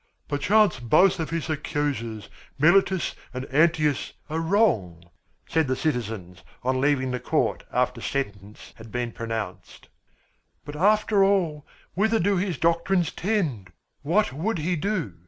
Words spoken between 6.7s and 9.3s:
leaving the court after sentence had been